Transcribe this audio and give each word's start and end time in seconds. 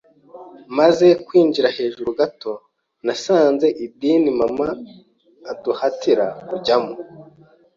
Maze 0.77 1.07
kwigira 1.25 1.67
hejuru 1.77 2.09
gato, 2.19 2.53
nasanze 3.05 3.65
idini 3.85 4.29
mama 4.39 4.67
aduhatira 5.51 6.25
kujyamo 6.47 6.93